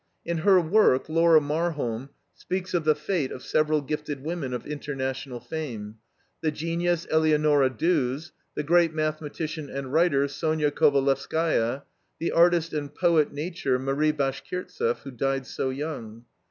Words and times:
In 0.25 0.39
her 0.39 0.59
work 0.59 1.09
Laura 1.09 1.39
Marholm 1.39 2.09
speaks 2.33 2.73
of 2.73 2.85
the 2.85 2.95
fate 2.95 3.31
of 3.31 3.43
several 3.43 3.81
gifted 3.81 4.23
women 4.23 4.51
of 4.51 4.65
international 4.65 5.39
fame: 5.39 5.97
the 6.41 6.49
genius, 6.49 7.05
Eleonora 7.11 7.69
Duse; 7.69 8.31
the 8.55 8.63
great 8.63 8.95
mathematician 8.95 9.69
and 9.69 9.93
writer, 9.93 10.27
Sonya 10.27 10.71
Kovalevskaia; 10.71 11.83
the 12.17 12.31
artist 12.31 12.73
and 12.73 12.95
poet 12.95 13.31
nature, 13.31 13.77
Marie 13.77 14.11
Bashkirtzeff, 14.11 15.01
who 15.03 15.11
died 15.11 15.45
so 15.45 15.69
young. 15.69 16.25